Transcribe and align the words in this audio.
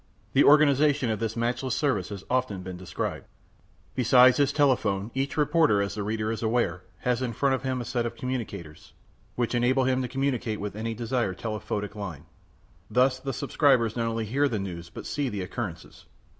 The 0.33 0.43
organization 0.43 1.11
of 1.11 1.19
this 1.19 1.35
matchless 1.35 1.75
service 1.75 2.09
has 2.09 2.23
often 2.27 2.63
been 2.63 2.75
described. 2.75 3.27
Besides 3.93 4.37
his 4.37 4.51
telephone, 4.51 5.11
each 5.13 5.37
reporter, 5.37 5.79
as 5.79 5.93
the 5.93 6.01
reader 6.01 6.31
is 6.31 6.41
aware, 6.41 6.81
has 7.01 7.21
in 7.21 7.33
front 7.33 7.53
of 7.53 7.61
him 7.61 7.79
a 7.81 7.85
set 7.85 8.07
of 8.07 8.15
commutators, 8.15 8.93
which 9.35 9.53
enable 9.53 9.83
him 9.83 10.01
to 10.01 10.07
communicate 10.07 10.59
with 10.59 10.75
any 10.75 10.95
desired 10.95 11.37
telephotic 11.37 11.93
line. 11.95 12.25
Thus 12.89 13.19
the 13.19 13.31
subscribers 13.31 13.95
not 13.95 14.07
only 14.07 14.25
hear 14.25 14.47
the 14.47 14.57
news 14.57 14.89
but 14.89 15.05
see 15.05 15.29
the 15.29 15.43
occurrences. 15.43 16.07